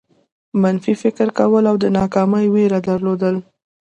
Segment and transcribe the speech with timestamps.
[0.61, 3.35] منفي فکر کول او د ناکامۍ وېره درلودل.